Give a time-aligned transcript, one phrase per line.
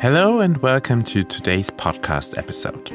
[0.00, 2.92] Hello and welcome to today's podcast episode.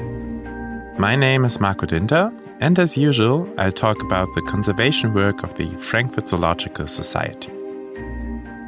[0.98, 5.54] My name is Marco Dinter, and as usual, I'll talk about the conservation work of
[5.56, 7.52] the Frankfurt Zoological Society.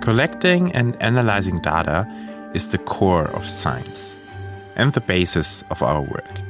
[0.01, 2.05] Collecting and analyzing data
[2.53, 4.17] is the core of science
[4.75, 6.41] and the basis of our work.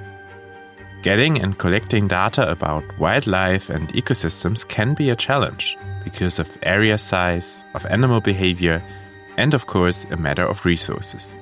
[1.03, 6.97] Getting and collecting data about wildlife and ecosystems can be a challenge because of area
[6.97, 8.83] size, of animal behavior,
[9.37, 11.35] and of course, a matter of resources.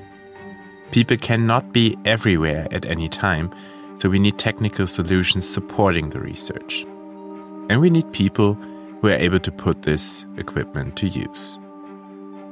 [0.93, 3.51] People cannot be everywhere at any time,
[3.95, 6.85] so we need technical solutions supporting the research.
[7.67, 8.53] And we need people
[9.01, 11.57] who are able to put this equipment to use.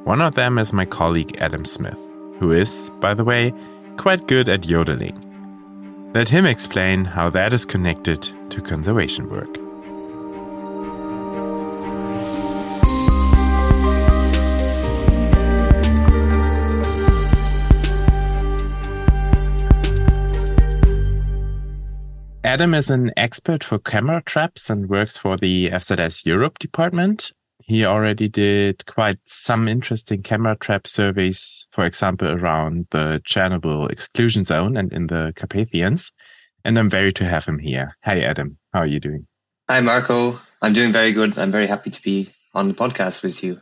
[0.05, 1.99] One of them is my colleague Adam Smith,
[2.39, 3.53] who is, by the way,
[3.97, 6.11] quite good at yodeling.
[6.15, 9.60] Let him explain how that is connected to conservation work.
[22.51, 27.31] Adam is an expert for camera traps and works for the FZS Europe department.
[27.63, 34.43] He already did quite some interesting camera trap surveys, for example, around the Chernobyl exclusion
[34.43, 36.11] zone and in the Carpathians.
[36.65, 37.95] And I'm very to have him here.
[38.03, 38.57] Hi, Adam.
[38.73, 39.27] How are you doing?
[39.69, 40.37] Hi, Marco.
[40.61, 41.39] I'm doing very good.
[41.39, 43.61] I'm very happy to be on the podcast with you.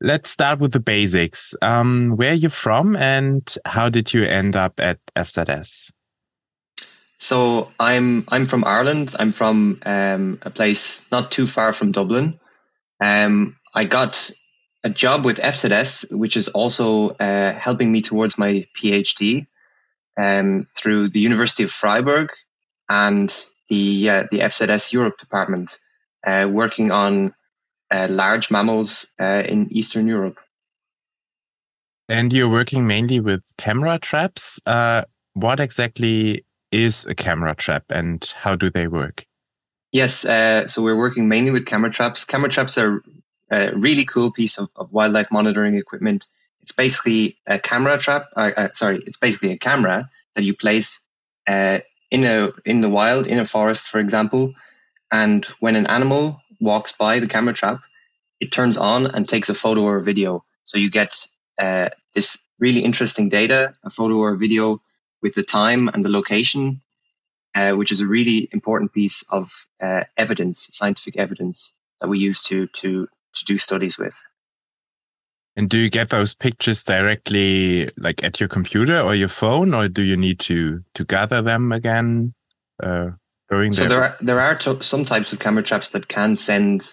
[0.00, 1.54] Let's start with the basics.
[1.62, 5.92] Um, where are you from and how did you end up at FZS?
[7.22, 9.14] So I'm I'm from Ireland.
[9.16, 12.40] I'm from um, a place not too far from Dublin.
[13.00, 14.32] Um, I got
[14.82, 19.46] a job with FZS, which is also uh, helping me towards my PhD
[20.20, 22.30] um, through the University of Freiburg
[22.88, 23.32] and
[23.68, 25.78] the uh, the FZS Europe department,
[26.26, 27.32] uh, working on
[27.92, 30.40] uh, large mammals uh, in Eastern Europe.
[32.08, 34.60] And you're working mainly with camera traps.
[34.66, 39.26] Uh, what exactly is a camera trap and how do they work?
[39.92, 42.24] Yes, uh, so we're working mainly with camera traps.
[42.24, 43.02] Camera traps are
[43.50, 46.26] a really cool piece of, of wildlife monitoring equipment.
[46.62, 48.26] It's basically a camera trap.
[48.34, 51.02] Uh, uh, sorry, it's basically a camera that you place
[51.46, 51.80] uh,
[52.10, 54.54] in a in the wild, in a forest, for example.
[55.12, 57.80] And when an animal walks by the camera trap,
[58.40, 60.44] it turns on and takes a photo or a video.
[60.64, 61.26] So you get
[61.58, 64.80] uh, this really interesting data, a photo or a video
[65.22, 66.80] with the time and the location,
[67.54, 69.50] uh, which is a really important piece of
[69.80, 74.20] uh, evidence, scientific evidence that we use to to to do studies with.
[75.54, 79.88] And do you get those pictures directly, like at your computer or your phone, or
[79.88, 82.34] do you need to to gather them again?
[82.82, 83.10] Uh,
[83.70, 86.90] so there are there are some types of camera traps that can send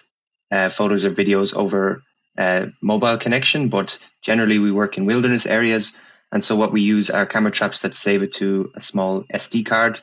[0.50, 2.02] uh, photos or videos over
[2.36, 5.98] uh, mobile connection, but generally we work in wilderness areas
[6.32, 9.66] and so what we use are camera traps that save it to a small SD
[9.66, 10.00] card.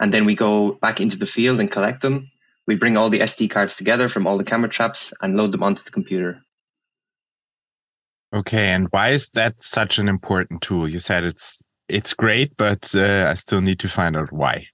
[0.00, 2.30] And then we go back into the field and collect them.
[2.66, 5.62] We bring all the SD cards together from all the camera traps and load them
[5.62, 6.42] onto the computer.
[8.34, 10.88] Okay, and why is that such an important tool?
[10.88, 14.66] You said it's it's great, but uh, I still need to find out why.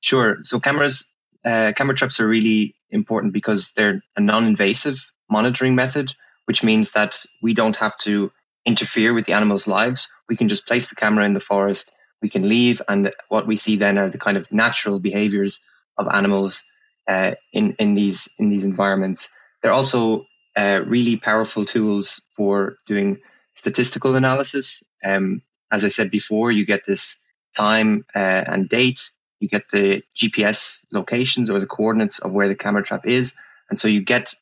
[0.00, 0.38] Sure.
[0.42, 4.98] So cameras, uh, camera traps are really important because they're a non-invasive
[5.30, 6.12] monitoring method,
[6.46, 8.32] which means that we don't have to
[8.64, 10.08] interfere with the animals' lives.
[10.28, 11.92] We can just place the camera in the forest,
[12.22, 15.60] we can leave, and what we see then are the kind of natural behaviors
[15.98, 16.64] of animals
[17.08, 19.28] uh, in in these in these environments.
[19.60, 20.24] They're also
[20.56, 23.18] uh, really powerful tools for doing
[23.54, 24.82] statistical analysis.
[25.04, 25.42] Um,
[25.72, 27.18] as I said before, you get this
[27.56, 29.10] time uh, and date.
[29.40, 33.34] You get the GPS locations or the coordinates of where the camera trap is,
[33.68, 34.32] and so you get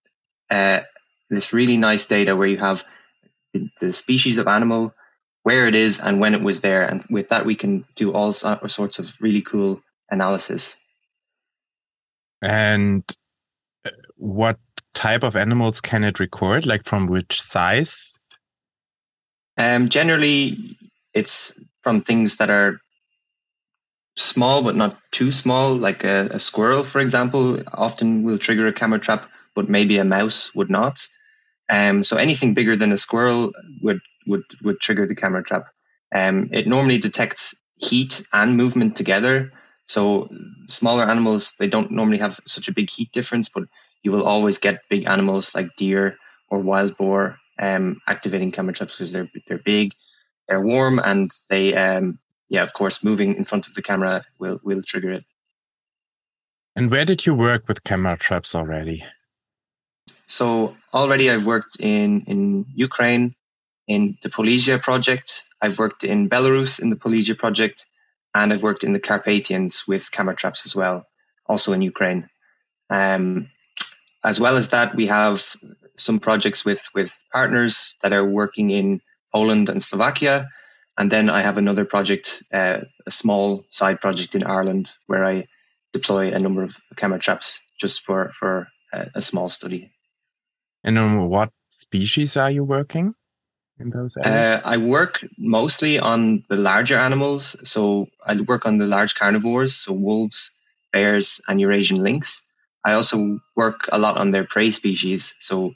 [0.51, 0.81] uh,
[1.31, 2.85] this really nice data where you have
[3.81, 4.95] the species of animal,
[5.43, 6.85] where it is, and when it was there.
[6.85, 10.79] And with that, we can do all sorts of really cool analysis.
[12.43, 13.05] And
[13.85, 14.59] uh, what
[14.95, 16.67] type of animals can it record?
[16.67, 18.19] Like from which size?
[19.57, 20.57] Um, generally,
[21.15, 21.53] it's
[21.83, 22.79] from things that are
[24.17, 28.73] small but not too small, like a, a squirrel, for example, often will trigger a
[28.73, 31.07] camera trap, but maybe a mouse would not.
[31.71, 35.67] Um, so anything bigger than a squirrel would would would trigger the camera trap.
[36.15, 39.53] Um, it normally detects heat and movement together.
[39.87, 40.29] So
[40.67, 43.65] smaller animals they don't normally have such a big heat difference, but
[44.03, 46.17] you will always get big animals like deer
[46.49, 49.93] or wild boar um, activating camera traps because they're they're big,
[50.49, 52.19] they're warm, and they um,
[52.49, 55.25] yeah of course moving in front of the camera will will trigger it.
[56.75, 59.05] And where did you work with camera traps already?
[60.31, 63.35] So already I've worked in in Ukraine,
[63.89, 65.43] in the Polesia project.
[65.61, 67.87] I've worked in Belarus in the Polesia project,
[68.33, 71.05] and I've worked in the Carpathians with camera traps as well,
[71.47, 72.31] also in Ukraine.
[72.91, 73.51] Um,
[74.23, 75.43] as well as that, we have
[75.97, 79.01] some projects with with partners that are working in
[79.35, 80.49] Poland and Slovakia,
[80.97, 85.49] and then I have another project, uh, a small side project in Ireland, where I
[85.93, 89.91] deploy a number of camera traps just for for a, a small study.
[90.83, 93.15] And on what species are you working
[93.79, 94.63] in those areas?
[94.65, 97.57] Uh, I work mostly on the larger animals.
[97.69, 100.53] So I work on the large carnivores, so wolves,
[100.93, 102.47] bears, and Eurasian lynx.
[102.85, 105.73] I also work a lot on their prey species, so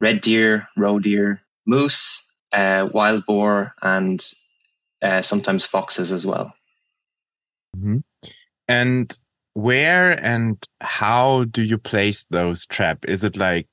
[0.00, 4.24] red deer, roe deer, moose, uh, wild boar, and
[5.02, 6.54] uh, sometimes foxes as well.
[7.76, 7.98] Mm-hmm.
[8.68, 9.18] And
[9.52, 13.04] where and how do you place those trap?
[13.06, 13.68] Is it like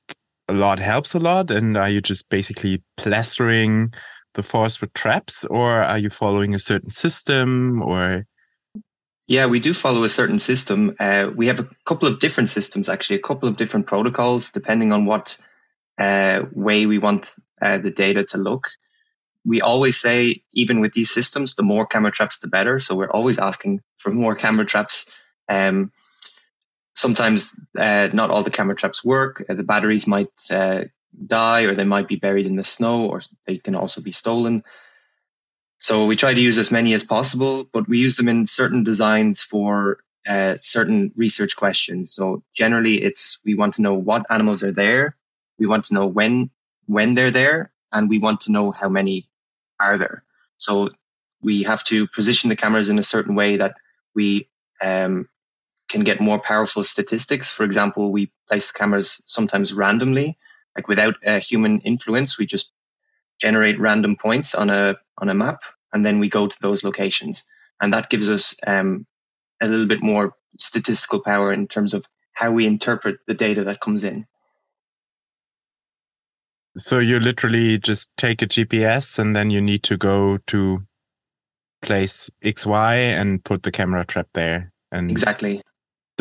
[0.52, 3.92] a lot helps a lot, and are you just basically plastering
[4.34, 8.26] the forest with traps, or are you following a certain system, or?
[9.28, 10.94] Yeah, we do follow a certain system.
[11.00, 14.92] Uh, we have a couple of different systems, actually, a couple of different protocols, depending
[14.92, 15.38] on what
[15.98, 17.30] uh, way we want
[17.62, 18.68] uh, the data to look.
[19.44, 22.78] We always say, even with these systems, the more camera traps, the better.
[22.78, 25.10] So we're always asking for more camera traps.
[25.48, 25.90] Um,
[26.94, 29.44] sometimes uh, not all the camera traps work.
[29.48, 30.84] Uh, the batteries might uh,
[31.26, 34.62] die, or they might be buried in the snow, or they can also be stolen.
[35.78, 38.84] So we try to use as many as possible, but we use them in certain
[38.84, 39.98] designs for
[40.28, 42.14] uh, certain research questions.
[42.14, 45.16] So generally, it's we want to know what animals are there,
[45.58, 46.50] we want to know when
[46.86, 49.28] when they're there, and we want to know how many
[49.80, 50.22] are there.
[50.56, 50.90] So
[51.42, 53.74] we have to position the cameras in a certain way that
[54.14, 54.48] we
[54.80, 55.28] um,
[55.92, 57.50] can get more powerful statistics.
[57.50, 60.38] For example, we place cameras sometimes randomly,
[60.74, 62.38] like without a human influence.
[62.38, 62.72] We just
[63.40, 65.60] generate random points on a on a map,
[65.92, 67.44] and then we go to those locations,
[67.80, 69.06] and that gives us um,
[69.60, 73.80] a little bit more statistical power in terms of how we interpret the data that
[73.80, 74.26] comes in.
[76.78, 80.82] So you literally just take a GPS and then you need to go to
[81.82, 84.72] place XY and put the camera trap there.
[84.90, 85.60] And exactly.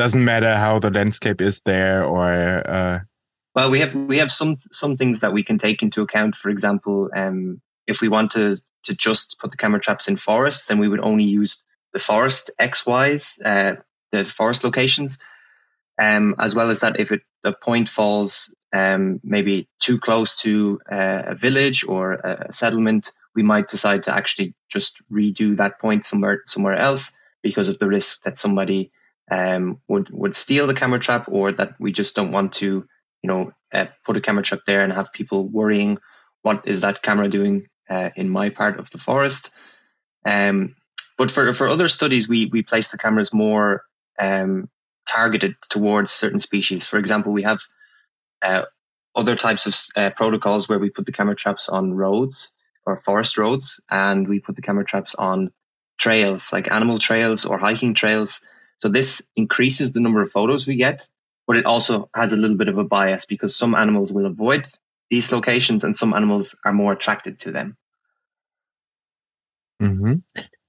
[0.02, 3.00] Doesn't matter how the landscape is there or uh,
[3.54, 6.36] well, we have we have some some things that we can take into account.
[6.36, 10.66] For example, um, if we want to to just put the camera traps in forests,
[10.66, 11.64] then we would only use
[11.94, 13.80] the forest XYs, uh,
[14.12, 15.24] the forest locations.
[16.02, 20.80] Um, as well as that, if it, the point falls um, maybe too close to
[20.92, 26.08] uh, a village or a settlement, we might decide to actually just redo that point
[26.08, 28.92] somewhere somewhere else because of the risk that somebody
[29.32, 32.86] um, would would steal the camera trap or that we just don't want to
[33.22, 35.98] you know, uh, put a camera trap there and have people worrying,
[36.42, 39.52] what is that camera doing uh, in my part of the forest?
[40.26, 40.76] Um,
[41.18, 43.84] but for for other studies, we we place the cameras more
[44.20, 44.70] um,
[45.08, 46.88] targeted towards certain species.
[46.88, 47.62] For example, we have
[48.42, 48.64] uh,
[49.16, 52.56] other types of uh, protocols where we put the camera traps on roads
[52.86, 55.52] or forest roads, and we put the camera traps on
[56.00, 58.42] trails like animal trails or hiking trails.
[58.82, 61.08] So this increases the number of photos we get,
[61.48, 64.68] but it also has a little bit of a bias because some animals will avoid
[65.10, 67.78] these locations and some animals are more attracted to them.
[69.82, 70.14] Mm-hmm.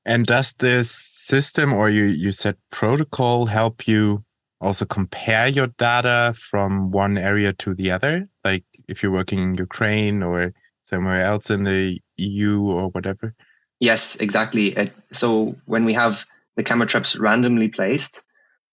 [0.05, 4.25] And does this system or you, you said protocol help you
[4.61, 8.29] also compare your data from one area to the other?
[8.45, 10.53] Like if you're working in Ukraine or
[10.85, 13.35] somewhere else in the EU or whatever?
[13.81, 14.77] Yes, exactly.
[15.13, 16.25] So when we have
[16.57, 18.25] the camera traps randomly placed,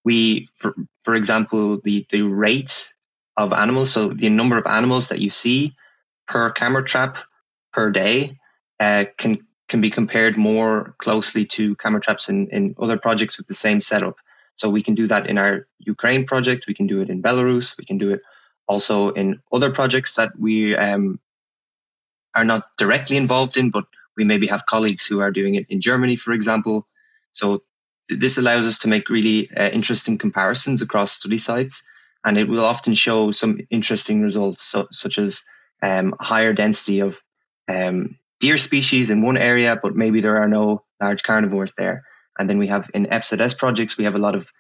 [0.04, 2.94] we, for, for example, the, the rate
[3.38, 5.76] of animals, so the number of animals that you see
[6.28, 7.18] per camera trap
[7.74, 8.38] per day,
[8.80, 13.48] uh, can can be compared more closely to camera traps in, in other projects with
[13.48, 14.16] the same setup.
[14.56, 16.66] So we can do that in our Ukraine project.
[16.68, 17.78] We can do it in Belarus.
[17.78, 18.22] We can do it
[18.68, 21.20] also in other projects that we um,
[22.36, 23.86] are not directly involved in, but
[24.18, 26.88] we maybe have colleagues who are doing it in Germany, for example.
[27.32, 27.64] So
[28.10, 31.84] this allows us to make really uh, interesting comparisons across study sites,
[32.26, 35.44] and it will often show some interesting results, so, such as
[35.82, 37.22] um, higher density of
[37.68, 42.04] um, deer species in one area, but maybe there are no large carnivores there.
[42.38, 44.52] And then we have in FZS projects, we have a lot of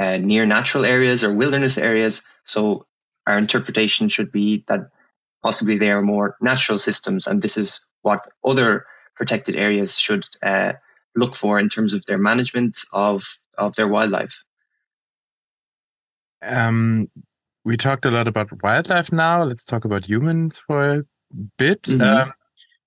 [0.00, 2.22] uh, near natural areas or wilderness areas.
[2.46, 2.86] So
[3.26, 4.88] our interpretation should be that
[5.42, 10.74] possibly they are more natural systems, and this is what other protected areas should uh,
[11.18, 13.24] look for in terms of their management of
[13.56, 14.42] of their wildlife?
[16.42, 17.10] Um,
[17.64, 19.42] we talked a lot about wildlife now.
[19.42, 21.04] Let's talk about humans for a
[21.58, 21.82] bit.
[21.82, 22.28] Mm-hmm.
[22.28, 22.32] Um,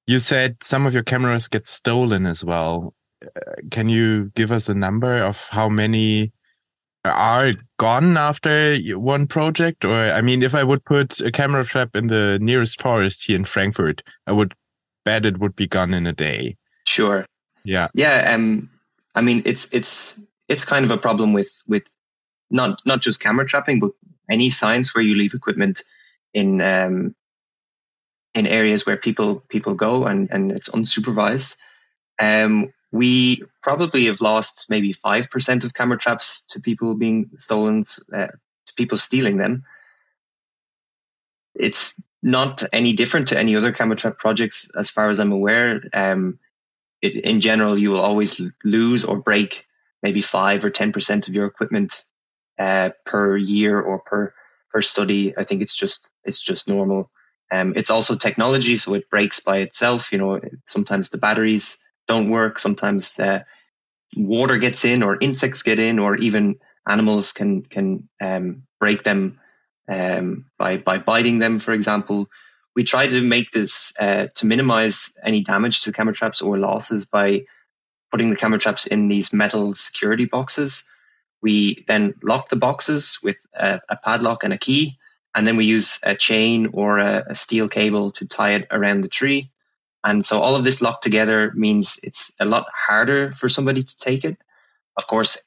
[0.08, 2.94] You said some of your cameras get stolen as well.
[3.24, 6.32] Uh, can you give us a number of how many
[7.06, 9.86] are gone after one project?
[9.86, 13.36] Or, I mean, if I would put a camera trap in the nearest forest here
[13.36, 14.54] in Frankfurt, I would
[15.06, 16.58] bet it would be gone in a day.
[16.88, 17.26] Sure.
[17.63, 17.88] Yeah.
[17.94, 18.32] Yeah.
[18.34, 18.70] Um,
[19.15, 21.88] I mean, it's, it's, it's kind of a problem with, with
[22.50, 23.91] not, not just camera trapping, but
[24.30, 25.82] any science where you leave equipment
[26.34, 27.15] in, um,
[28.34, 31.58] in areas where people, people go and, and it's unsupervised.
[32.20, 38.27] Um, we probably have lost maybe 5% of camera traps to people being stolen, uh,
[38.27, 39.63] to people stealing them.
[41.56, 45.84] It's not any different to any other camera trap projects, as far as I'm aware.
[45.94, 46.39] Um,
[47.01, 49.65] it, in general, you will always lose or break
[50.03, 52.03] maybe 5 or 10% of your equipment
[52.60, 54.34] uh, per year or per
[54.72, 55.38] per study.
[55.38, 57.10] I think it's just it's just normal.
[57.51, 60.12] Um, it's also technology, so it breaks by itself.
[60.12, 61.77] You know, sometimes the batteries
[62.08, 62.60] don't work.
[62.60, 63.43] Sometimes uh,
[64.15, 66.55] water gets in, or insects get in, or even
[66.88, 69.39] animals can can um, break them
[69.89, 71.60] um, by by biting them.
[71.60, 72.27] For example,
[72.75, 77.06] we try to make this uh, to minimize any damage to camera traps or losses
[77.06, 77.44] by
[78.12, 80.84] putting the camera traps in these metal security boxes.
[81.42, 84.98] We then lock the boxes with a, a padlock and a key,
[85.36, 89.01] and then we use a chain or a, a steel cable to tie it around
[89.01, 89.50] the tree.
[90.04, 93.98] And so all of this locked together means it's a lot harder for somebody to
[93.98, 94.38] take it.
[94.98, 95.38] Of course,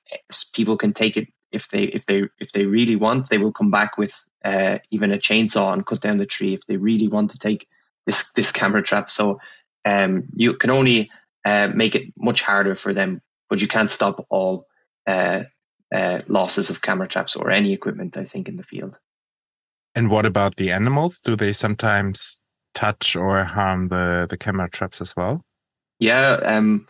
[0.52, 3.28] people can take it if they if they if they really want.
[3.28, 6.66] They will come back with uh, even a chainsaw and cut down the tree if
[6.66, 7.66] they really want to take
[8.06, 9.10] this this camera trap.
[9.10, 9.40] So
[9.84, 11.10] um, you can only
[11.44, 14.66] uh, make it much harder for them, but you can't stop all
[15.06, 15.44] uh,
[15.94, 18.16] uh losses of camera traps or any equipment.
[18.16, 18.98] I think in the field.
[19.94, 21.20] And what about the animals?
[21.20, 22.40] Do they sometimes
[22.74, 25.44] touch or harm the, the camera traps as well?
[26.00, 26.40] Yeah.
[26.44, 26.88] Um,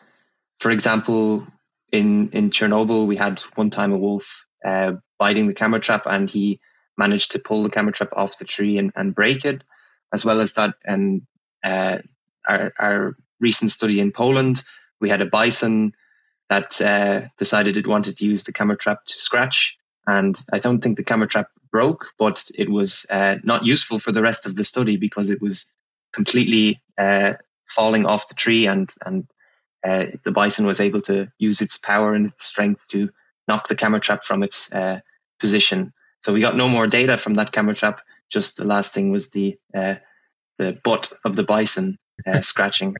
[0.59, 1.47] for example,
[1.93, 6.31] in, in Chernobyl, we had one time a wolf uh, biting the camera trap and
[6.31, 6.61] he
[6.97, 9.63] managed to pull the camera trap off the tree and, and break it.
[10.13, 11.23] As well as that, and
[11.65, 11.99] uh,
[12.47, 14.63] our, our recent study in Poland,
[15.01, 15.93] we had a bison
[16.51, 19.77] that uh, decided it wanted to use the camera trap to scratch.
[20.07, 24.13] And I don't think the camera trap broke, but it was uh, not useful for
[24.13, 25.73] the rest of the study because it was
[26.13, 27.33] completely uh,
[27.67, 29.27] falling off the tree, and and
[29.85, 33.11] uh, the bison was able to use its power and its strength to
[33.49, 35.01] knock the camera trap from its uh,
[35.41, 35.93] position.
[36.25, 38.01] So we got no more data from that camera trap.
[38.31, 39.97] Just the last thing was the uh,
[40.57, 42.97] the butt of the bison uh, scratching.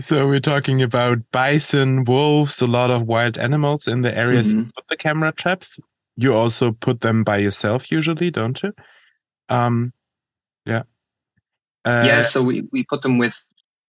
[0.00, 4.70] so we're talking about bison, wolves, a lot of wild animals in the areas mm-hmm.
[4.78, 5.78] of the camera traps.
[6.16, 8.72] You also put them by yourself usually, don't you?
[9.50, 9.92] Um,
[10.64, 10.84] yeah.
[11.84, 12.22] Uh, yeah.
[12.22, 13.36] So we, we put them with.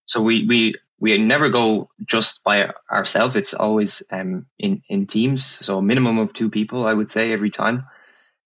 [0.08, 3.36] So we we we never go just by ourselves.
[3.36, 5.44] It's always um, in in teams.
[5.44, 7.86] So a minimum of two people, I would say, every time.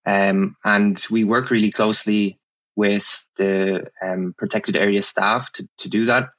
[0.07, 2.39] Um, and we work really closely
[2.75, 6.29] with the um, protected area staff to, to do that.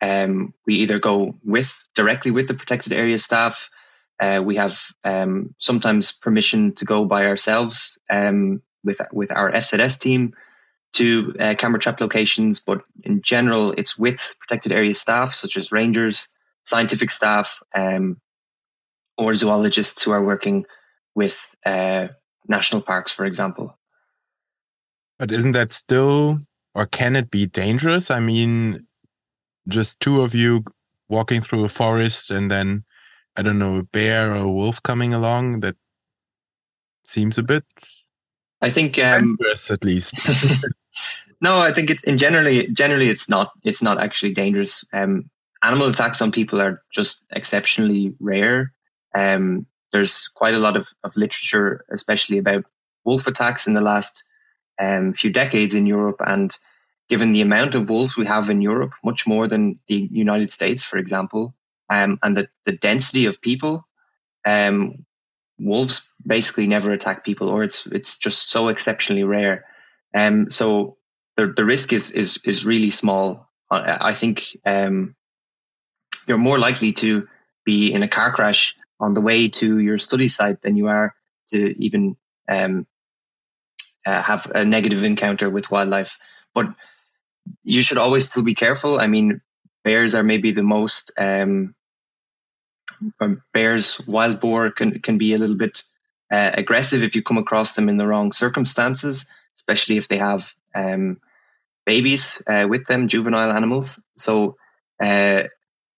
[0.00, 3.68] Um, we either go with directly with the protected area staff.
[4.18, 10.00] Uh, we have um, sometimes permission to go by ourselves um, with with our FZS
[10.00, 10.32] team
[10.94, 15.70] to uh, camera trap locations, but in general, it's with protected area staff such as
[15.70, 16.28] rangers,
[16.64, 18.20] scientific staff, um,
[19.16, 20.64] or zoologists who are working
[21.14, 22.08] with uh,
[22.46, 23.76] national parks, for example.
[25.18, 26.40] But isn't that still,
[26.74, 28.10] or can it be dangerous?
[28.10, 28.86] I mean,
[29.66, 30.64] just two of you
[31.08, 32.84] walking through a forest and then,
[33.36, 35.60] I don't know, a bear or a wolf coming along.
[35.60, 35.76] That
[37.04, 37.64] seems a bit.
[38.60, 40.14] I think um, dangerous, at least.
[41.40, 44.84] no, I think it's in generally generally it's not it's not actually dangerous.
[44.92, 45.30] Um,
[45.62, 48.72] animal attacks on people are just exceptionally rare.
[49.14, 52.64] Um, there's quite a lot of, of literature, especially about
[53.04, 54.24] wolf attacks in the last
[54.80, 56.20] um, few decades in Europe.
[56.20, 56.56] And
[57.08, 60.84] given the amount of wolves we have in Europe, much more than the United States,
[60.84, 61.54] for example,
[61.90, 63.86] um, and the, the density of people,
[64.46, 65.06] um,
[65.58, 69.64] wolves basically never attack people, or it's it's just so exceptionally rare.
[70.14, 70.96] Um, so
[71.36, 73.48] the the risk is is is really small.
[73.70, 75.14] I, think um,
[76.26, 77.28] you're more likely to
[77.66, 81.14] be in a car crash on the way to your study site than you are
[81.50, 82.16] to even
[82.48, 82.86] um,
[84.06, 86.16] uh, have a negative encounter with wildlife.
[86.54, 86.68] But
[87.62, 88.98] you should always still be careful.
[88.98, 89.42] I mean,
[89.84, 91.74] bears are maybe the most um,
[93.52, 95.82] bears, wild boar can can be a little bit
[96.30, 99.26] uh, aggressive if you come across them in the wrong circumstances,
[99.56, 101.20] especially if they have um,
[101.86, 104.02] babies uh, with them, juvenile animals.
[104.16, 104.56] So
[105.02, 105.44] uh,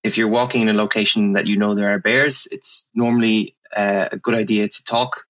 [0.03, 4.09] if you're walking in a location that you know there are bears, it's normally uh,
[4.13, 5.25] a good idea to talk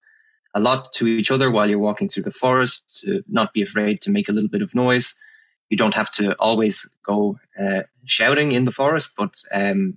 [0.55, 4.03] a lot to each other while you're walking through the forest, to not be afraid
[4.03, 5.19] to make a little bit of noise.
[5.69, 9.97] You don't have to always go uh, shouting in the forest, but um,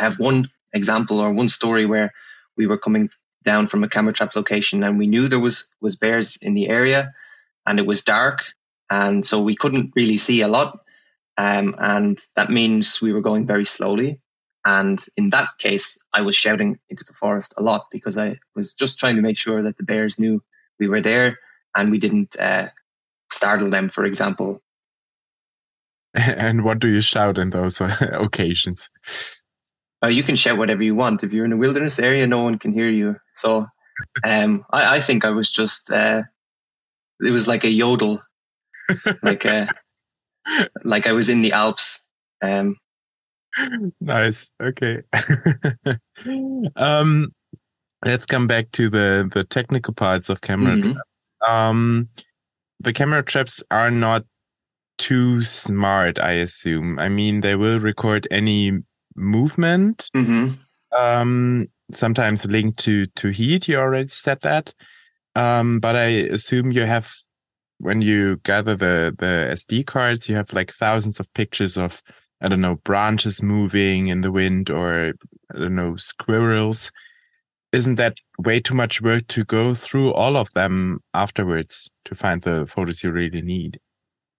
[0.00, 2.12] have one example or one story where
[2.56, 3.10] we were coming
[3.44, 6.68] down from a camera trap location and we knew there was was bears in the
[6.68, 7.12] area
[7.66, 8.44] and it was dark
[8.90, 10.80] and so we couldn't really see a lot
[11.38, 14.20] um, and that means we were going very slowly.
[14.66, 18.74] And in that case i was shouting into the forest a lot because i was
[18.74, 20.42] just trying to make sure that the bears knew
[20.78, 21.38] we were there
[21.74, 22.68] and we didn't uh,
[23.32, 24.62] startle them for example.
[26.14, 27.80] And what do you shout in those
[28.26, 28.90] occasions
[30.02, 31.22] uh, you can shout whatever you want.
[31.22, 33.16] If you're in a wilderness area, no one can hear you.
[33.34, 33.66] So
[34.26, 36.22] um, I, I, think I was just, uh,
[37.20, 38.22] it was like a yodel,
[39.22, 39.68] like a,
[40.48, 42.10] uh, like I was in the Alps.
[42.42, 42.76] Um,
[44.00, 44.50] nice.
[44.62, 45.02] Okay.
[46.76, 47.32] um,
[48.04, 50.76] let's come back to the the technical parts of camera.
[50.76, 51.52] Mm-hmm.
[51.52, 52.08] Um,
[52.80, 54.24] the camera traps are not
[54.98, 56.98] too smart, I assume.
[56.98, 58.82] I mean, they will record any
[59.16, 60.10] movement.
[60.16, 60.48] Mm-hmm.
[60.96, 63.68] Um, sometimes linked to to heat.
[63.68, 64.74] You already said that,
[65.34, 67.12] um, but I assume you have
[67.78, 72.02] when you gather the the SD cards, you have like thousands of pictures of
[72.40, 75.12] I don't know branches moving in the wind or
[75.54, 76.90] I don't know squirrels.
[77.72, 82.42] Isn't that way too much work to go through all of them afterwards to find
[82.42, 83.78] the photos you really need?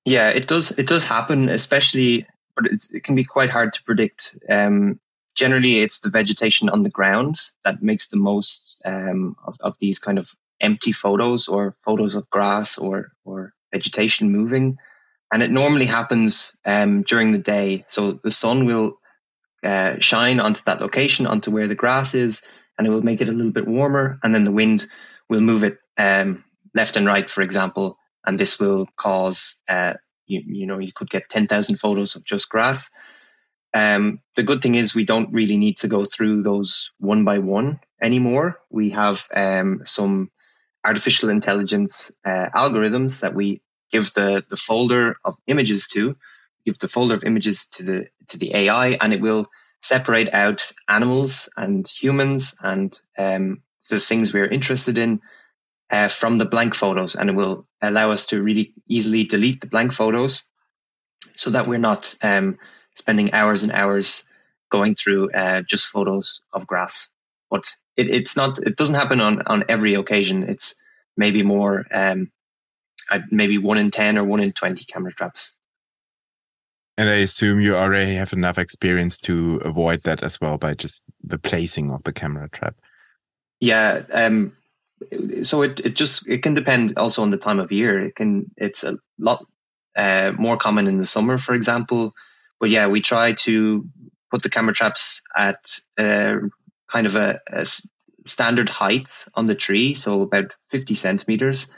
[0.05, 0.77] Yeah, it does.
[0.77, 2.25] It does happen, especially
[2.55, 4.37] but it can be quite hard to predict.
[4.49, 4.99] Um,
[5.35, 9.99] generally, it's the vegetation on the ground that makes the most um, of, of, these
[9.99, 14.77] kind of empty photos or photos of grass or or vegetation moving,
[15.31, 17.85] and it normally happens um, during the day.
[17.87, 18.99] So the sun will
[19.63, 22.43] uh, shine onto that location, onto where the grass is,
[22.77, 24.87] and it will make it a little bit warmer, and then the wind
[25.29, 29.93] will move it um, left and right, for example, and this will cause uh,
[30.31, 32.89] you, you know you could get 10,000 photos of just grass.
[33.73, 37.39] Um, the good thing is we don't really need to go through those one by
[37.39, 38.59] one anymore.
[38.69, 40.29] We have um, some
[40.85, 46.15] artificial intelligence uh, algorithms that we give the, the folder of images to,
[46.65, 49.47] give the folder of images to the to the AI, and it will
[49.81, 55.19] separate out animals and humans and um, the things we're interested in
[55.91, 59.67] uh, from the blank photos, and it will allow us to really easily delete the
[59.67, 60.43] blank photos,
[61.35, 62.57] so that we're not um,
[62.95, 64.25] spending hours and hours
[64.69, 67.09] going through uh, just photos of grass.
[67.49, 68.59] But it, it's not.
[68.59, 70.43] It doesn't happen on on every occasion.
[70.43, 70.75] It's
[71.17, 72.31] maybe more, um,
[73.29, 75.57] maybe one in ten or one in twenty camera traps.
[76.97, 81.03] And I assume you already have enough experience to avoid that as well by just
[81.23, 82.75] the placing of the camera trap.
[83.59, 84.55] Yeah, um,
[85.43, 88.05] so it, it just it can depend also on the time of year.
[88.05, 89.45] It can it's a lot
[89.95, 92.13] uh, more common in the summer, for example.
[92.59, 93.85] But yeah, we try to
[94.31, 96.37] put the camera traps at uh,
[96.89, 97.65] kind of a, a
[98.25, 101.73] standard height on the tree, so about fifty centimeters.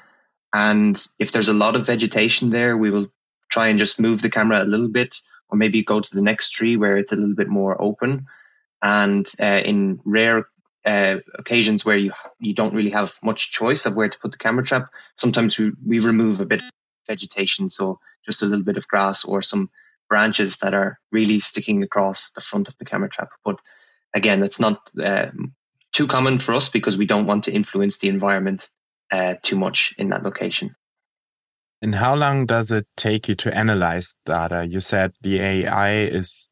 [0.53, 3.07] And if there's a lot of vegetation there, we will
[3.49, 5.17] try and just move the camera a little bit,
[5.49, 8.27] or maybe go to the next tree where it's a little bit more open.
[8.81, 10.47] And uh, in rare
[10.85, 14.37] uh, occasions where you you don't really have much choice of where to put the
[14.37, 16.69] camera trap, sometimes we, we remove a bit of
[17.07, 19.69] vegetation, so just a little bit of grass or some
[20.09, 23.29] branches that are really sticking across the front of the camera trap.
[23.43, 23.59] But
[24.13, 25.31] again, that's not uh,
[25.91, 28.69] too common for us because we don't want to influence the environment
[29.11, 30.75] uh, too much in that location.
[31.81, 34.65] And how long does it take you to analyze data?
[34.69, 36.49] You said the AI is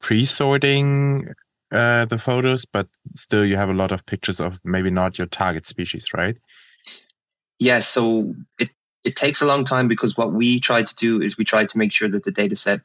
[0.00, 1.32] pre-sorting
[1.74, 5.26] uh, the photos, but still you have a lot of pictures of maybe not your
[5.26, 6.36] target species, right?
[6.86, 6.96] Yes.
[7.58, 8.70] Yeah, so it
[9.04, 11.78] it takes a long time because what we try to do is we try to
[11.78, 12.80] make sure that the data set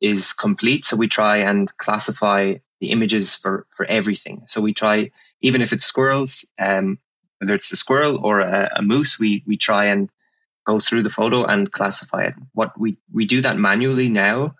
[0.00, 0.84] is complete.
[0.84, 4.42] So we try and classify the images for for everything.
[4.48, 6.98] So we try even if it's squirrels, um,
[7.38, 10.10] whether it's a squirrel or a, a moose, we we try and
[10.66, 12.34] go through the photo and classify it.
[12.52, 14.56] What we we do that manually now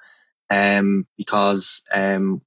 [0.51, 2.41] um, because um,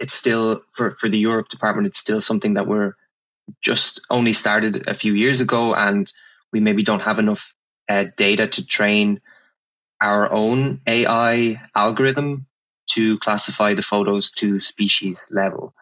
[0.00, 1.88] it's still for for the Europe department.
[1.88, 2.94] It's still something that we're
[3.62, 6.12] just only started a few years ago, and
[6.52, 7.54] we maybe don't have enough
[7.88, 9.20] uh, data to train
[10.02, 12.46] our own AI algorithm
[12.92, 15.74] to classify the photos to species level.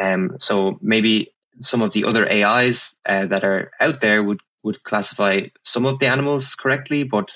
[0.00, 1.28] Um, so maybe
[1.60, 5.98] some of the other AIs uh, that are out there would would classify some of
[6.00, 7.30] the animals correctly, but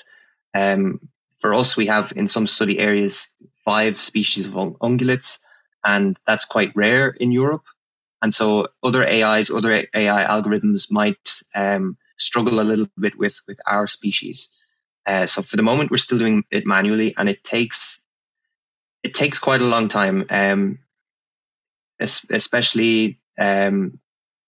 [0.55, 1.01] Um,
[1.37, 5.39] for us, we have in some study areas five species of ungulates,
[5.83, 7.65] and that's quite rare in Europe.
[8.21, 13.59] And so other AIs, other AI algorithms might um, struggle a little bit with with
[13.67, 14.55] our species.
[15.05, 18.05] Uh, so for the moment, we're still doing it manually, and it takes
[19.03, 20.79] it takes quite a long time, um,
[21.99, 23.99] especially um,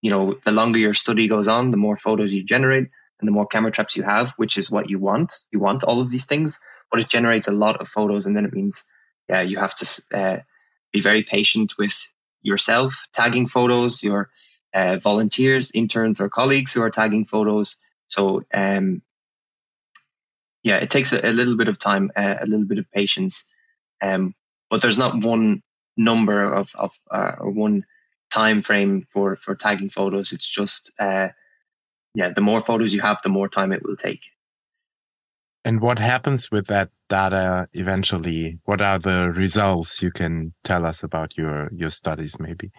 [0.02, 2.88] you know the longer your study goes on, the more photos you generate,
[3.20, 5.34] and the more camera traps you have, which is what you want.
[5.52, 6.60] You want all of these things,
[6.92, 8.84] but it generates a lot of photos, and then it means
[9.30, 10.38] yeah, you have to uh,
[10.92, 12.08] be very patient with
[12.42, 14.30] yourself tagging photos, your
[14.74, 17.76] uh, volunteers, interns, or colleagues who are tagging photos.
[18.08, 19.02] So, um,
[20.64, 23.48] yeah, it takes a, a little bit of time, uh, a little bit of patience,
[24.02, 24.36] um,
[24.70, 25.62] but there's not one
[25.98, 27.86] number of of uh, or one
[28.32, 30.32] time frame for for tagging photos.
[30.32, 31.30] It's just uh,
[32.16, 34.32] yeah, the more photos you have, the more time it will take.
[35.66, 38.60] And what happens with that data eventually?
[38.66, 42.72] What are the results you can tell us about your your studies, maybe?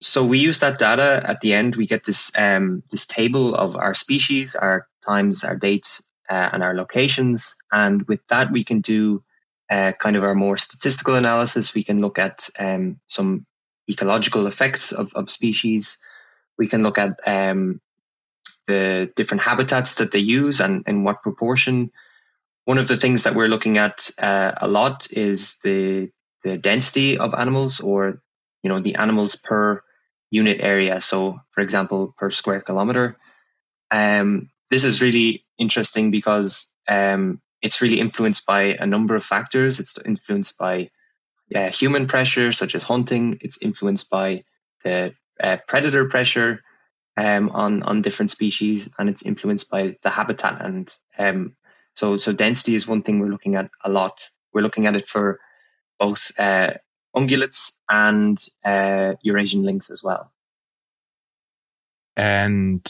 [0.00, 1.76] So we use that data at the end.
[1.76, 6.62] We get this um, this table of our species, our times, our dates, uh, and
[6.62, 7.54] our locations.
[7.70, 9.22] And with that, we can do
[9.70, 11.74] uh, kind of our more statistical analysis.
[11.74, 13.46] We can look at um, some
[13.88, 15.98] ecological effects of, of species.
[16.58, 17.80] We can look at um,
[18.66, 21.90] the different habitats that they use and in what proportion.
[22.64, 26.10] One of the things that we're looking at uh, a lot is the
[26.44, 28.20] the density of animals, or
[28.62, 29.82] you know, the animals per
[30.30, 31.00] unit area.
[31.00, 33.16] So, for example, per square kilometer.
[33.90, 39.78] Um, this is really interesting because um, it's really influenced by a number of factors.
[39.78, 40.90] It's influenced by
[41.54, 43.38] uh, human pressure, such as hunting.
[43.40, 44.44] It's influenced by
[44.84, 46.62] the uh, predator pressure
[47.16, 50.64] um, on on different species, and it's influenced by the habitat.
[50.64, 51.56] And um,
[51.94, 54.28] so, so density is one thing we're looking at a lot.
[54.52, 55.40] We're looking at it for
[55.98, 56.74] both uh,
[57.14, 60.32] ungulates and uh, Eurasian lynx as well.
[62.16, 62.86] And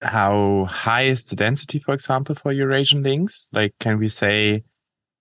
[0.00, 3.48] how high is the density, for example, for Eurasian lynx?
[3.52, 4.64] Like, can we say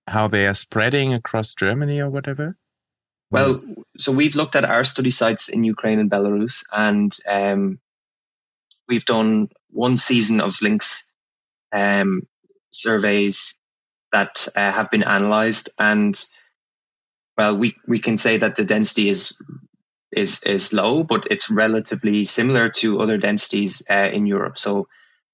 [0.07, 2.57] how they are spreading across Germany or whatever?
[3.33, 3.63] Well,
[3.97, 7.79] so we've looked at our study sites in Ukraine and Belarus, and um,
[8.87, 11.11] we've done one season of lynx
[11.71, 12.27] um,
[12.69, 13.55] surveys
[14.11, 16.23] that uh, have been analysed, and
[17.35, 19.35] well, we we can say that the density is
[20.11, 24.59] is is low, but it's relatively similar to other densities uh, in Europe.
[24.59, 24.87] So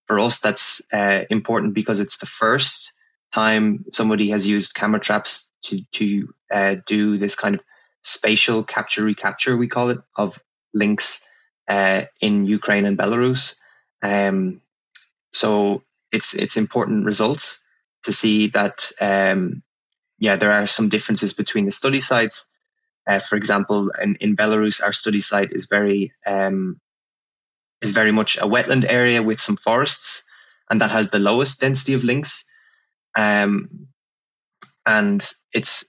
[0.05, 2.93] for us, that's uh, important because it's the first
[3.33, 7.65] time somebody has used camera traps to to uh, do this kind of
[8.03, 10.41] spatial capture recapture, we call it, of
[10.73, 11.25] lynx
[11.67, 13.55] uh, in Ukraine and Belarus.
[14.01, 14.61] Um,
[15.33, 17.59] so it's it's important results
[18.03, 19.61] to see that um,
[20.17, 22.49] yeah there are some differences between the study sites.
[23.07, 26.79] Uh, for example, in, in Belarus, our study site is very um,
[27.81, 30.23] is very much a wetland area with some forests,
[30.69, 32.45] and that has the lowest density of lynx.
[33.15, 33.87] Um,
[34.85, 35.85] and it's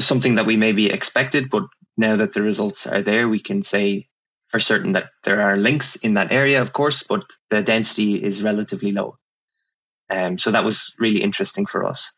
[0.00, 1.64] something that we maybe expected, but
[1.96, 4.08] now that the results are there, we can say
[4.48, 8.42] for certain that there are lynx in that area, of course, but the density is
[8.42, 9.16] relatively low.
[10.10, 12.16] Um, so that was really interesting for us.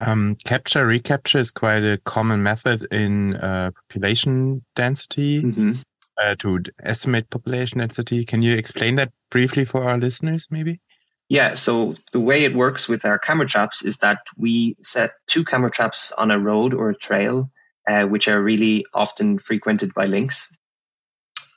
[0.00, 5.72] Um, capture recapture is quite a common method in uh, population density mm-hmm.
[6.20, 8.24] uh, to estimate population density.
[8.24, 10.80] Can you explain that briefly for our listeners, maybe?
[11.32, 15.46] Yeah, so the way it works with our camera traps is that we set two
[15.46, 17.50] camera traps on a road or a trail,
[17.88, 20.54] uh, which are really often frequented by lynx.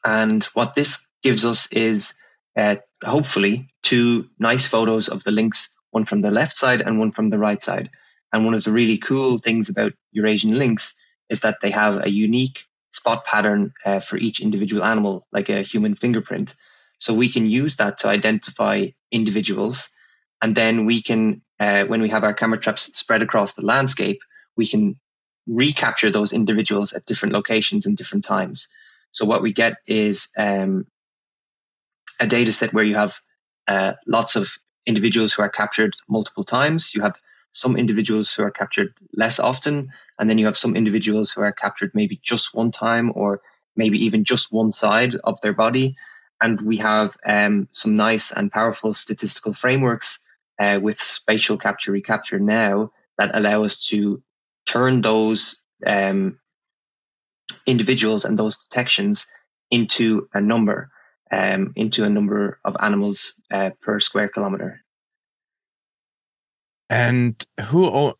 [0.06, 2.14] And what this gives us is
[2.58, 7.12] uh, hopefully two nice photos of the lynx, one from the left side and one
[7.12, 7.90] from the right side.
[8.32, 10.96] And one of the really cool things about Eurasian lynx
[11.30, 15.64] is that they have a unique spot pattern uh, for each individual animal, like a
[15.64, 16.56] human fingerprint.
[16.99, 19.89] So we can use that to identify individuals.
[20.41, 24.19] And then we can, uh, when we have our camera traps spread across the landscape,
[24.58, 24.99] we can
[25.47, 28.67] recapture those individuals at different locations and different times.
[29.12, 30.88] So what we get is um,
[32.19, 33.19] a data set where you have
[33.67, 36.93] uh, lots of individuals who are captured multiple times.
[36.93, 37.19] You have
[37.51, 41.51] some individuals who are captured less often, and then you have some individuals who are
[41.51, 43.41] captured maybe just one time or
[43.75, 45.95] maybe even just one side of their body.
[46.41, 50.19] And we have um, some nice and powerful statistical frameworks
[50.60, 54.21] uh, with spatial capture recapture now that allow us to
[54.65, 56.39] turn those um,
[57.65, 59.28] individuals and those detections
[59.71, 60.89] into a number,
[61.32, 64.82] um, into a number of animals uh, per square kilometer.
[66.89, 68.13] And who,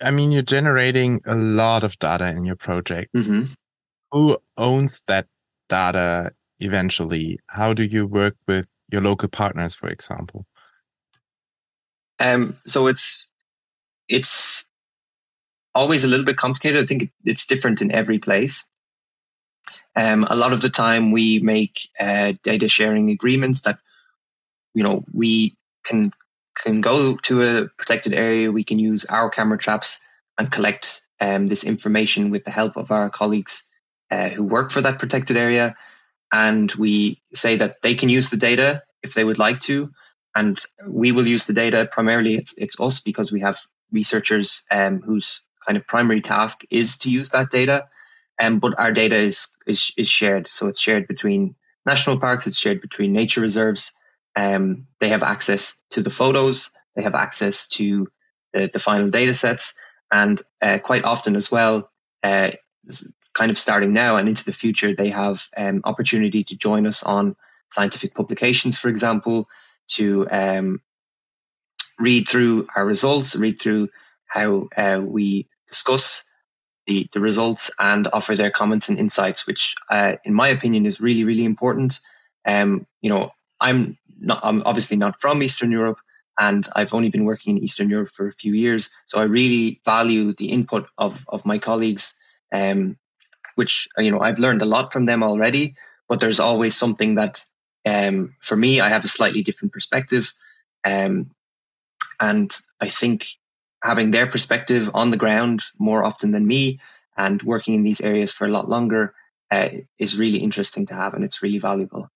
[0.00, 3.12] I mean, you're generating a lot of data in your project.
[3.14, 3.52] Mm-hmm.
[4.12, 5.26] Who owns that
[5.68, 6.32] data
[6.62, 7.38] eventually?
[7.48, 10.46] How do you work with your local partners, for example?
[12.18, 13.30] Um, so it's
[14.08, 14.64] it's
[15.74, 16.82] always a little bit complicated.
[16.82, 18.64] I think it's different in every place.
[19.96, 23.78] Um, a lot of the time, we make uh, data sharing agreements that
[24.74, 26.12] you know we can
[26.54, 28.52] can go to a protected area.
[28.52, 29.98] We can use our camera traps
[30.38, 33.68] and collect um, this information with the help of our colleagues
[34.10, 35.74] uh, who work for that protected area.
[36.32, 39.90] And we say that they can use the data if they would like to,
[40.34, 41.88] and we will use the data.
[41.90, 43.58] Primarily, it's it's us because we have
[43.92, 47.86] researchers um, whose kind of primary task is to use that data.
[48.40, 52.58] Um, but our data is, is is shared, so it's shared between national parks, it's
[52.58, 53.92] shared between nature reserves.
[54.34, 58.08] Um, they have access to the photos, they have access to
[58.54, 59.74] the, the final data sets,
[60.10, 61.90] and uh, quite often as well,
[62.22, 62.50] uh,
[63.34, 67.02] kind of starting now and into the future, they have um, opportunity to join us
[67.02, 67.36] on
[67.70, 69.48] scientific publications, for example,
[69.88, 70.80] to um,
[71.98, 73.88] read through our results, read through
[74.26, 76.24] how uh, we discuss
[76.86, 81.00] the, the results and offer their comments and insights, which, uh, in my opinion, is
[81.00, 82.00] really, really important.
[82.46, 85.98] Um, you know, I'm not, I'm obviously not from Eastern Europe,
[86.38, 88.90] and I've only been working in Eastern Europe for a few years.
[89.06, 92.16] So I really value the input of of my colleagues,
[92.52, 92.96] um,
[93.54, 95.74] which you know I've learned a lot from them already.
[96.08, 97.42] But there's always something that,
[97.86, 100.32] um, for me, I have a slightly different perspective,
[100.84, 101.30] um,
[102.20, 103.26] and I think
[103.82, 106.80] having their perspective on the ground more often than me
[107.16, 109.14] and working in these areas for a lot longer
[109.50, 112.08] uh, is really interesting to have and it's really valuable.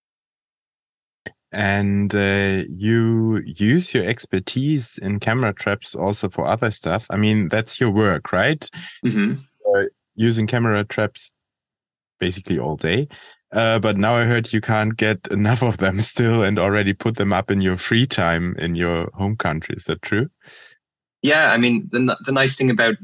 [1.53, 7.07] And uh, you use your expertise in camera traps also for other stuff.
[7.09, 8.68] I mean, that's your work, right?
[9.05, 9.35] Mm-hmm.
[9.75, 9.85] Uh,
[10.16, 11.31] using camera traps
[12.18, 13.09] basically all day.
[13.52, 17.16] Uh, but now I heard you can't get enough of them still and already put
[17.16, 19.76] them up in your free time in your home country.
[19.76, 20.29] Is that true?
[21.26, 22.94] yeah, I mean, the, the nice thing about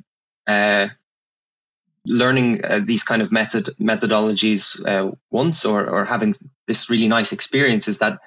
[0.46, 0.88] uh,
[2.06, 6.34] learning uh, these kind of method methodologies uh, once or, or having
[6.68, 8.20] this really nice experience is that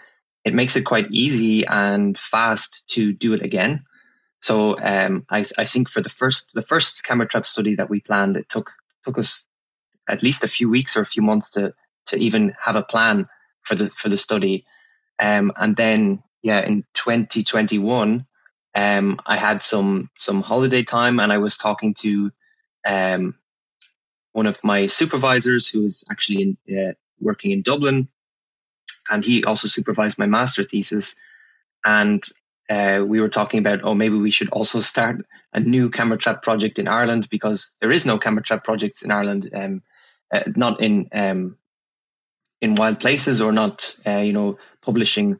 [0.43, 3.83] it makes it quite easy and fast to do it again.
[4.45, 7.99] So um, I, I think for the first the first camera trap study that we
[7.99, 8.71] planned, it took
[9.03, 9.47] took us
[10.08, 11.73] at least a few weeks or a few months to
[12.10, 13.27] to even have a plan
[13.63, 14.63] for the for the study.
[15.19, 18.27] Um, and then yeah, in 2021,
[18.75, 22.29] um, I had some some holiday time, and I was talking to
[22.88, 23.34] um,
[24.34, 28.10] one of my supervisors who was actually in, uh, working in Dublin,
[29.10, 31.15] and he also supervised my master thesis.
[31.84, 32.23] And
[32.69, 36.41] uh, we were talking about, oh, maybe we should also start a new camera trap
[36.41, 39.84] project in Ireland because there is no camera trap projects in Ireland, um,
[40.34, 41.58] uh, not in um,
[42.62, 45.39] in wild places or not, uh, you know, publishing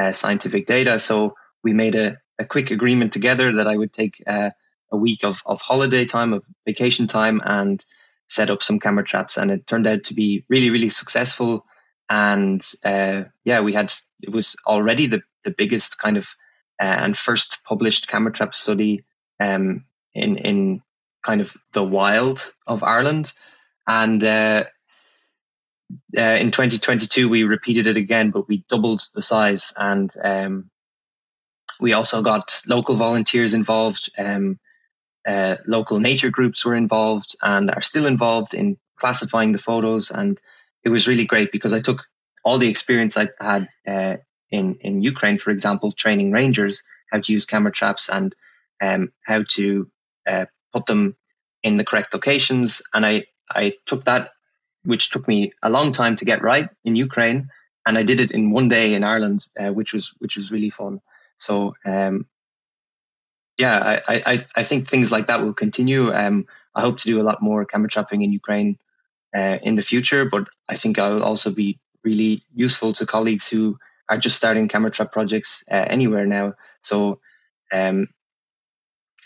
[0.00, 0.98] uh, scientific data.
[0.98, 4.50] So we made a, a quick agreement together that I would take uh,
[4.90, 7.84] a week of, of holiday time, of vacation time, and
[8.28, 9.36] set up some camera traps.
[9.36, 11.64] And it turned out to be really, really successful.
[12.10, 16.34] And uh, yeah, we had it was already the, the biggest kind of
[16.80, 19.04] and first published camera trap study
[19.40, 19.84] um,
[20.14, 20.82] in in
[21.24, 23.32] kind of the wild of Ireland.
[23.86, 24.64] And uh,
[26.16, 30.70] uh, in 2022, we repeated it again, but we doubled the size and um,
[31.80, 34.10] we also got local volunteers involved.
[34.18, 34.58] Um,
[35.26, 40.10] uh, local nature groups were involved and are still involved in classifying the photos.
[40.10, 40.40] And
[40.84, 42.06] it was really great because I took
[42.44, 44.16] all the experience I had uh,
[44.50, 48.34] in in Ukraine, for example, training rangers how to use camera traps and
[48.82, 49.90] um, how to
[50.28, 51.16] uh, put them
[51.62, 52.82] in the correct locations.
[52.92, 54.32] And I I took that,
[54.84, 57.48] which took me a long time to get right in Ukraine,
[57.86, 60.70] and I did it in one day in Ireland, uh, which was which was really
[60.70, 61.00] fun.
[61.38, 62.26] So um,
[63.58, 66.12] yeah, I, I, I think things like that will continue.
[66.12, 68.78] Um, I hope to do a lot more camera trapping in Ukraine
[69.36, 73.48] uh, in the future, but I think I will also be really useful to colleagues
[73.48, 73.78] who
[74.10, 76.54] are just starting camera trap projects uh, anywhere now.
[76.82, 77.20] So
[77.72, 78.08] um,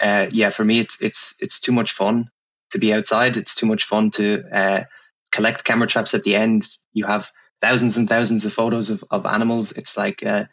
[0.00, 2.30] uh, yeah, for me, it's it's it's too much fun
[2.70, 3.36] to be outside.
[3.36, 4.84] It's too much fun to uh,
[5.32, 6.64] collect camera traps at the end.
[6.92, 9.72] You have thousands and thousands of photos of, of animals.
[9.72, 10.44] It's like uh,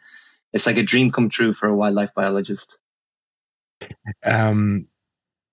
[0.52, 2.78] it's like a dream come true for a wildlife biologist.
[4.24, 4.88] Um,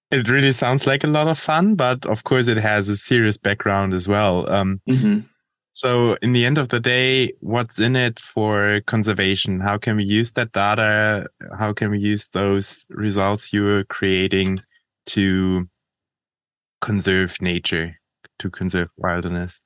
[0.10, 3.38] it really sounds like a lot of fun, but of course, it has a serious
[3.38, 4.50] background as well.
[4.50, 5.20] Um, mm-hmm.
[5.74, 9.60] So in the end of the day, what's in it for conservation?
[9.60, 11.28] How can we use that data?
[11.58, 14.62] How can we use those results you are creating
[15.08, 15.68] to
[16.80, 18.00] conserve nature,
[18.38, 19.64] to conserve wilderness?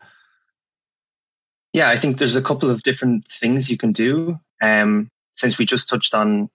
[1.74, 4.40] Yeah, I think there's a couple of different things you can do.
[4.62, 6.50] Um, since we just touched on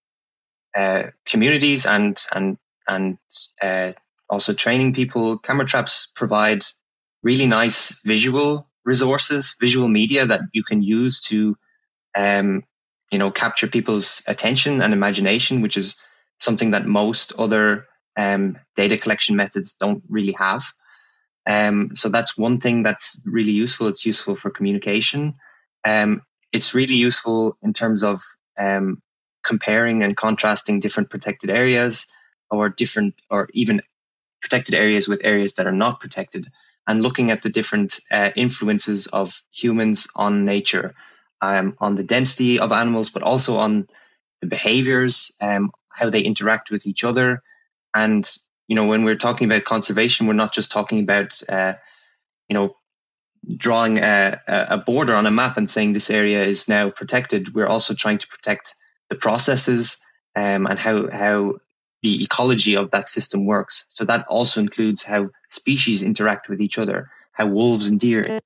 [0.75, 2.57] uh, communities and and
[2.89, 3.19] and
[3.61, 3.93] uh,
[4.31, 6.65] also training people, camera traps provide
[7.23, 11.57] really nice visual resources, visual media that you can use to,
[12.17, 12.65] um,
[13.11, 15.97] you know, capture people's attention and imagination, which is
[16.41, 20.65] something that most other um, data collection methods don't really have.
[21.49, 23.89] Um, so that's one thing that's really useful.
[23.89, 25.35] It's useful for communication.
[25.85, 28.21] Um, it's really useful in terms of
[28.59, 29.03] um,
[29.45, 32.07] comparing and contrasting different protected areas
[32.51, 33.83] or different or even
[34.41, 36.49] protected areas with areas that are not protected
[36.87, 40.95] and looking at the different uh, influences of humans on nature,
[41.41, 43.87] um, on the density of animals, but also on
[44.41, 47.43] the behaviors, um, how they interact with each other.
[47.95, 48.29] And,
[48.67, 51.75] you know, when we're talking about conservation, we're not just talking about, uh,
[52.49, 52.77] you know,
[53.57, 57.55] drawing a, a border on a map and saying this area is now protected.
[57.55, 58.75] We're also trying to protect
[59.11, 59.99] the processes
[60.37, 61.55] um, and how, how
[62.03, 63.85] the ecology of that system works.
[63.91, 68.41] So that also includes how species interact with each other, how wolves and deer,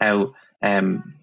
[0.00, 1.14] how um,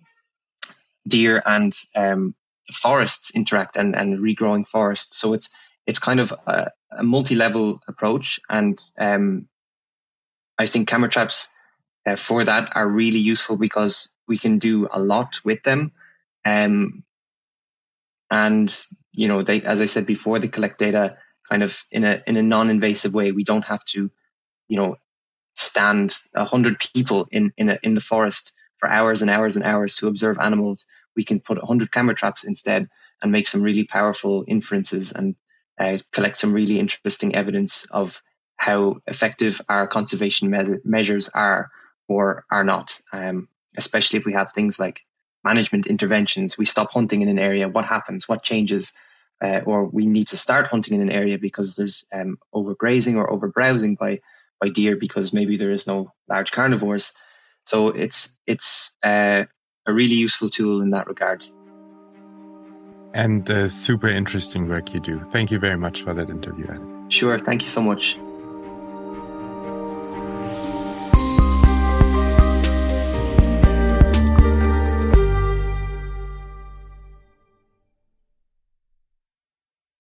[1.08, 2.36] deer and um,
[2.72, 5.18] forests interact and, and regrowing forests.
[5.18, 5.50] So it's
[5.88, 9.48] it's kind of a, a multi-level approach, and um,
[10.60, 11.48] I think camera traps
[12.06, 15.92] uh, for that are really useful because we can do a lot with them.
[16.46, 17.04] Um,
[18.30, 18.74] and
[19.14, 21.18] you know, they, as I said before, they collect data
[21.52, 23.32] kind of in a in a non-invasive way.
[23.34, 24.10] We don't have to,
[24.70, 24.96] you know,
[25.56, 29.66] stand a hundred people in in a, in the forest for hours and hours and
[29.66, 30.88] hours to observe animals.
[31.16, 32.90] We can put hundred camera traps instead
[33.22, 35.36] and make some really powerful inferences and
[35.80, 38.22] uh, collect some really interesting evidence of
[38.56, 41.70] how effective our conservation me- measures are
[42.08, 43.00] or are not.
[43.14, 45.02] Um, especially if we have things like
[45.44, 47.68] management interventions, we stop hunting in an area.
[47.68, 48.30] What happens?
[48.30, 48.94] What changes?
[49.42, 53.32] Uh, or we need to start hunting in an area because there's um, overgrazing or
[53.32, 54.20] overbrowsing by
[54.60, 57.14] by deer because maybe there is no large carnivores.
[57.66, 59.46] So it's it's uh,
[59.86, 61.44] a really useful tool in that regard.
[63.14, 65.20] And uh, super interesting work you do.
[65.32, 66.68] Thank you very much for that interview.
[67.10, 67.38] Sure.
[67.38, 68.18] Thank you so much.